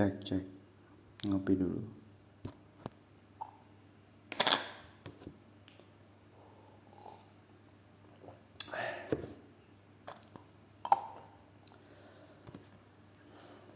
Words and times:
Cek, 0.00 0.16
cek. 0.24 0.44
Ngopi 1.28 1.60
dulu. 1.60 1.76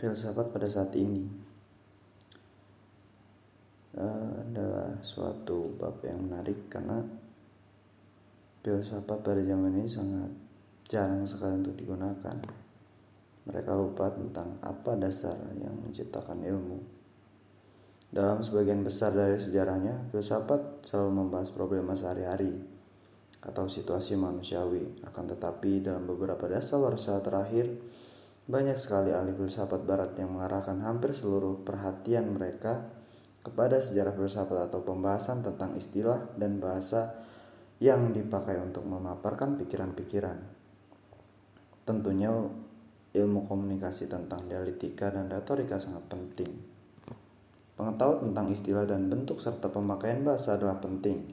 Filsafat 0.01 0.49
pada 0.49 0.65
saat 0.65 0.97
ini 0.97 1.29
uh, 3.93 4.49
adalah 4.49 4.97
suatu 5.05 5.77
bab 5.77 6.01
yang 6.09 6.25
menarik 6.25 6.73
karena 6.73 7.05
filsafat 8.65 9.21
pada 9.21 9.45
zaman 9.45 9.77
ini 9.77 9.93
sangat 9.93 10.33
jarang 10.89 11.29
sekali 11.29 11.61
untuk 11.61 11.77
digunakan. 11.77 12.65
Mereka 13.45 13.73
lupa 13.77 14.09
tentang 14.09 14.57
apa 14.65 14.97
dasar 14.97 15.37
yang 15.61 15.77
menciptakan 15.85 16.41
ilmu. 16.41 16.79
Dalam 18.09 18.41
sebagian 18.41 18.81
besar 18.87 19.11
dari 19.13 19.37
sejarahnya, 19.43 20.09
filsafat 20.15 20.87
selalu 20.87 21.11
membahas 21.25 21.51
problema 21.51 21.99
sehari-hari 21.99 22.55
atau 23.45 23.69
situasi 23.69 24.17
manusiawi. 24.17 25.05
Akan 25.05 25.29
tetapi, 25.29 25.85
dalam 25.85 26.09
beberapa 26.09 26.49
dasawarsa 26.49 27.21
terakhir, 27.21 27.75
banyak 28.45 28.77
sekali 28.77 29.13
ahli 29.13 29.33
filsafat 29.37 29.85
barat 29.85 30.17
yang 30.21 30.37
mengarahkan 30.37 30.81
hampir 30.85 31.17
seluruh 31.17 31.65
perhatian 31.65 32.33
mereka 32.33 32.87
kepada 33.45 33.81
sejarah 33.81 34.17
filsafat 34.17 34.73
atau 34.73 34.81
pembahasan 34.81 35.45
tentang 35.45 35.77
istilah 35.77 36.33
dan 36.41 36.61
bahasa 36.61 37.25
yang 37.83 38.13
dipakai 38.13 38.57
untuk 38.61 38.87
memaparkan 38.89 39.61
pikiran-pikiran. 39.61 40.41
Tentunya 41.85 42.33
ilmu 43.15 43.47
komunikasi 43.47 44.11
tentang 44.11 44.51
dialektika 44.51 45.15
dan 45.15 45.31
retorika 45.31 45.79
sangat 45.79 46.03
penting. 46.11 46.51
Pengetahuan 47.75 48.31
tentang 48.31 48.51
istilah 48.51 48.87
dan 48.87 49.07
bentuk 49.07 49.39
serta 49.39 49.71
pemakaian 49.71 50.23
bahasa 50.27 50.59
adalah 50.59 50.79
penting. 50.83 51.27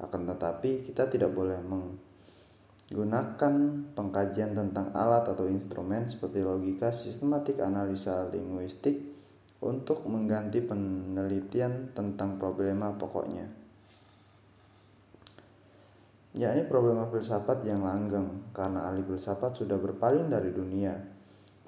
Akan 0.00 0.28
tetapi, 0.28 0.84
kita 0.84 1.08
tidak 1.08 1.32
boleh 1.32 1.56
menggunakan 2.92 3.54
pengkajian 3.96 4.52
tentang 4.52 4.92
alat 4.92 5.24
atau 5.28 5.48
instrumen 5.48 6.04
seperti 6.08 6.44
logika, 6.44 6.92
sistematik, 6.92 7.60
analisa 7.64 8.28
linguistik 8.28 9.00
untuk 9.64 10.04
mengganti 10.04 10.60
penelitian 10.60 11.96
tentang 11.96 12.36
problema 12.36 12.92
pokoknya. 12.92 13.48
Yakni 16.36 16.68
problema 16.68 17.08
filsafat 17.08 17.64
yang 17.64 17.80
langgeng 17.80 18.52
karena 18.52 18.92
ahli 18.92 19.00
filsafat 19.00 19.56
sudah 19.56 19.80
berpaling 19.80 20.28
dari 20.28 20.52
dunia 20.52 21.15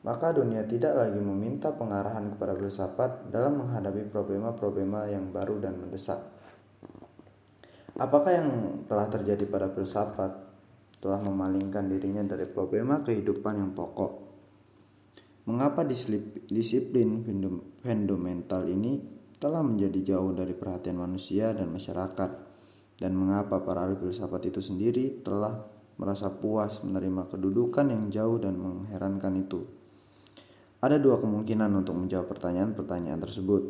maka 0.08 0.32
dunia 0.32 0.64
tidak 0.64 0.96
lagi 0.96 1.20
meminta 1.20 1.68
pengarahan 1.68 2.32
kepada 2.32 2.56
filsafat 2.56 3.28
dalam 3.28 3.60
menghadapi 3.60 4.08
problema-problema 4.08 5.04
yang 5.04 5.28
baru 5.28 5.60
dan 5.60 5.76
mendesak. 5.76 6.16
Apakah 8.00 8.32
yang 8.32 8.48
telah 8.88 9.04
terjadi 9.12 9.44
pada 9.44 9.68
filsafat 9.68 10.32
telah 11.04 11.20
memalingkan 11.20 11.92
dirinya 11.92 12.24
dari 12.24 12.48
problema 12.48 13.04
kehidupan 13.04 13.60
yang 13.60 13.76
pokok? 13.76 14.24
Mengapa 15.44 15.84
disiplin 15.84 17.28
fundamental 17.84 18.64
ini 18.64 19.04
telah 19.36 19.60
menjadi 19.60 20.16
jauh 20.16 20.32
dari 20.32 20.56
perhatian 20.56 21.04
manusia 21.04 21.52
dan 21.52 21.68
masyarakat? 21.68 22.48
Dan 22.96 23.12
mengapa 23.12 23.60
para 23.60 23.84
ahli 23.84 24.00
filsafat 24.00 24.56
itu 24.56 24.64
sendiri 24.64 25.20
telah 25.20 25.68
merasa 26.00 26.32
puas 26.32 26.80
menerima 26.80 27.28
kedudukan 27.28 27.92
yang 27.92 28.08
jauh 28.08 28.40
dan 28.40 28.56
mengherankan 28.56 29.36
itu? 29.36 29.77
Ada 30.78 31.02
dua 31.02 31.18
kemungkinan 31.18 31.74
untuk 31.74 31.98
menjawab 31.98 32.30
pertanyaan-pertanyaan 32.30 33.18
tersebut. 33.18 33.62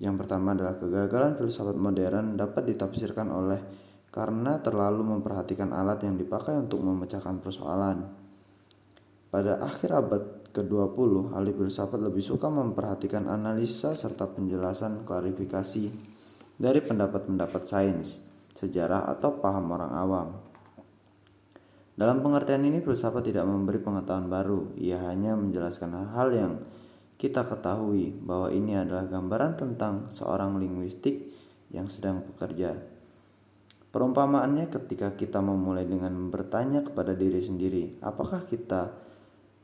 Yang 0.00 0.14
pertama 0.24 0.56
adalah 0.56 0.80
kegagalan 0.80 1.36
filsafat 1.36 1.76
modern 1.76 2.40
dapat 2.40 2.72
ditafsirkan 2.72 3.28
oleh 3.28 3.60
karena 4.08 4.56
terlalu 4.64 5.04
memperhatikan 5.04 5.76
alat 5.76 6.00
yang 6.08 6.16
dipakai 6.16 6.56
untuk 6.56 6.80
memecahkan 6.80 7.36
persoalan. 7.44 8.08
Pada 9.28 9.60
akhir 9.60 9.92
abad 9.92 10.22
ke-20, 10.56 11.36
ahli 11.36 11.52
filsafat 11.52 12.00
lebih 12.00 12.24
suka 12.24 12.48
memperhatikan 12.48 13.28
analisa 13.28 13.92
serta 13.92 14.24
penjelasan 14.32 15.04
klarifikasi 15.04 15.92
dari 16.56 16.80
pendapat-pendapat 16.80 17.62
sains, 17.68 18.24
sejarah, 18.56 19.04
atau 19.12 19.36
paham 19.36 19.68
orang 19.76 19.92
awam. 19.92 20.28
Dalam 21.96 22.20
pengertian 22.20 22.60
ini, 22.60 22.84
filsafat 22.84 23.32
tidak 23.32 23.48
memberi 23.48 23.80
pengetahuan 23.80 24.28
baru, 24.28 24.76
ia 24.76 25.00
hanya 25.08 25.32
menjelaskan 25.32 25.96
hal-hal 25.96 26.28
yang 26.28 26.52
kita 27.16 27.48
ketahui 27.48 28.12
bahwa 28.12 28.52
ini 28.52 28.76
adalah 28.76 29.08
gambaran 29.08 29.56
tentang 29.56 30.12
seorang 30.12 30.60
linguistik 30.60 31.32
yang 31.72 31.88
sedang 31.88 32.20
bekerja. 32.20 32.76
Perumpamaannya 33.88 34.68
ketika 34.68 35.16
kita 35.16 35.40
memulai 35.40 35.88
dengan 35.88 36.28
bertanya 36.28 36.84
kepada 36.84 37.16
diri 37.16 37.40
sendiri, 37.40 37.96
apakah 38.04 38.44
kita 38.44 38.92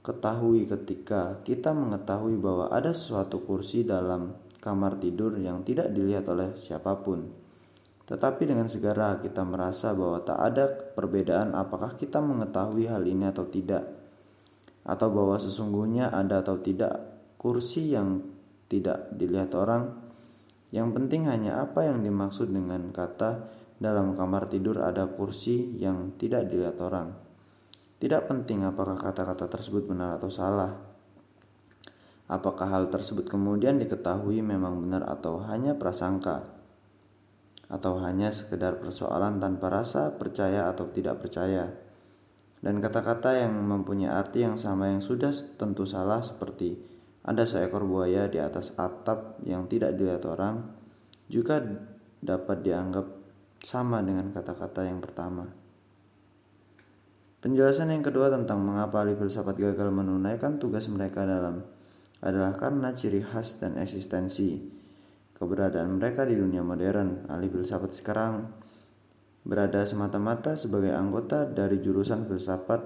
ketahui 0.01 0.65
ketika 0.65 1.45
kita 1.45 1.77
mengetahui 1.77 2.41
bahwa 2.41 2.73
ada 2.73 2.97
suatu 2.97 3.45
kursi 3.45 3.85
dalam 3.85 4.33
kamar 4.65 4.97
tidur 4.97 5.37
yang 5.37 5.61
tidak 5.69 5.93
dilihat 5.93 6.25
oleh 6.33 6.57
siapa 6.57 7.05
pun. 7.05 7.42
Tetapi 8.13 8.45
dengan 8.45 8.69
segera 8.69 9.17
kita 9.25 9.41
merasa 9.41 9.97
bahwa 9.97 10.21
tak 10.21 10.37
ada 10.37 10.69
perbedaan 10.69 11.57
apakah 11.57 11.97
kita 11.97 12.21
mengetahui 12.21 12.85
hal 12.85 13.09
ini 13.09 13.25
atau 13.25 13.49
tidak, 13.49 13.89
atau 14.85 15.09
bahwa 15.09 15.41
sesungguhnya 15.41 16.13
ada 16.13 16.45
atau 16.45 16.61
tidak 16.61 16.93
kursi 17.41 17.97
yang 17.97 18.21
tidak 18.69 19.17
dilihat 19.17 19.57
orang. 19.57 19.97
Yang 20.77 20.93
penting 20.93 21.25
hanya 21.25 21.65
apa 21.65 21.89
yang 21.89 22.05
dimaksud 22.05 22.53
dengan 22.53 22.93
kata 22.93 23.49
dalam 23.81 24.13
kamar 24.13 24.45
tidur 24.53 24.85
ada 24.85 25.09
kursi 25.09 25.81
yang 25.81 26.13
tidak 26.21 26.53
dilihat 26.53 26.77
orang. 26.85 27.17
Tidak 27.97 28.29
penting 28.29 28.69
apakah 28.69 29.01
kata-kata 29.01 29.49
tersebut 29.49 29.89
benar 29.89 30.21
atau 30.21 30.29
salah. 30.29 30.77
Apakah 32.29 32.77
hal 32.77 32.93
tersebut 32.93 33.25
kemudian 33.25 33.81
diketahui 33.81 34.45
memang 34.45 34.85
benar 34.85 35.09
atau 35.09 35.41
hanya 35.49 35.81
prasangka 35.81 36.61
atau 37.73 37.97
hanya 38.05 38.29
sekedar 38.29 38.77
persoalan 38.85 39.41
tanpa 39.41 39.73
rasa 39.73 40.13
percaya 40.21 40.69
atau 40.69 40.93
tidak 40.93 41.25
percaya. 41.25 41.73
Dan 42.61 42.79
kata-kata 42.79 43.41
yang 43.41 43.57
mempunyai 43.65 44.13
arti 44.13 44.45
yang 44.45 44.61
sama 44.61 44.93
yang 44.93 45.01
sudah 45.01 45.33
tentu 45.57 45.89
salah 45.89 46.21
seperti 46.21 46.77
ada 47.25 47.49
seekor 47.49 47.89
buaya 47.89 48.29
di 48.29 48.39
atas 48.39 48.77
atap 48.77 49.41
yang 49.49 49.67
tidak 49.67 49.97
dilihat 49.97 50.23
orang 50.29 50.69
juga 51.27 51.65
dapat 52.21 52.61
dianggap 52.61 53.07
sama 53.65 54.05
dengan 54.05 54.31
kata-kata 54.31 54.87
yang 54.87 55.01
pertama. 55.01 55.49
Penjelasan 57.43 57.91
yang 57.91 58.07
kedua 58.07 58.31
tentang 58.31 58.63
mengapa 58.63 59.03
ahli 59.03 59.19
filsafat 59.19 59.59
gagal 59.59 59.91
menunaikan 59.91 60.63
tugas 60.63 60.87
mereka 60.87 61.27
dalam 61.27 61.67
adalah 62.23 62.55
karena 62.55 62.95
ciri 62.95 63.19
khas 63.19 63.59
dan 63.59 63.75
eksistensi 63.75 64.82
keberadaan 65.43 65.99
mereka 65.99 66.23
di 66.23 66.39
dunia 66.39 66.63
modern. 66.63 67.27
Ahli 67.27 67.51
filsafat 67.51 67.91
sekarang 67.99 68.47
berada 69.43 69.83
semata-mata 69.83 70.55
sebagai 70.55 70.95
anggota 70.95 71.43
dari 71.43 71.83
jurusan 71.83 72.31
filsafat 72.31 72.79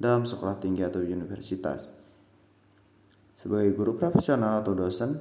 dalam 0.00 0.24
sekolah 0.24 0.56
tinggi 0.56 0.80
atau 0.88 1.04
universitas. 1.04 1.92
Sebagai 3.36 3.76
guru 3.76 4.00
profesional 4.00 4.64
atau 4.64 4.72
dosen 4.72 5.20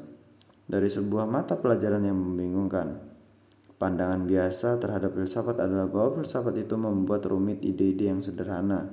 dari 0.63 0.87
sebuah 0.87 1.27
mata 1.27 1.59
pelajaran 1.59 2.07
yang 2.07 2.15
membingungkan. 2.15 3.03
Pandangan 3.77 4.25
biasa 4.25 4.81
terhadap 4.81 5.13
filsafat 5.13 5.59
adalah 5.61 5.85
bahwa 5.85 6.23
filsafat 6.23 6.55
itu 6.55 6.73
membuat 6.79 7.27
rumit 7.29 7.61
ide-ide 7.61 8.09
yang 8.09 8.23
sederhana. 8.23 8.89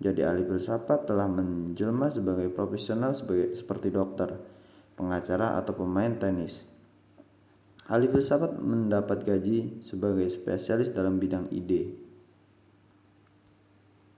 Jadi 0.00 0.26
ahli 0.26 0.42
filsafat 0.42 1.06
telah 1.06 1.30
menjelma 1.30 2.10
sebagai 2.10 2.50
profesional 2.50 3.14
sebagai 3.14 3.54
seperti 3.54 3.94
dokter, 3.94 4.34
pengacara 4.98 5.54
atau 5.54 5.74
pemain 5.78 6.10
tenis. 6.18 6.77
Ahli 7.88 8.04
filsafat 8.12 8.60
mendapat 8.60 9.24
gaji 9.24 9.80
sebagai 9.80 10.28
spesialis 10.28 10.92
dalam 10.92 11.16
bidang 11.16 11.48
ide. 11.48 12.07